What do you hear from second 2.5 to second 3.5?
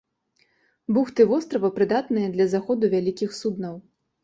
заходу вялікіх